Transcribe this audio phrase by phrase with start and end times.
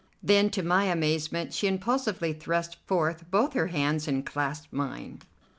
[0.23, 5.19] Then, to my amazement, she impulsively thrust forth both her hands and clasped mine.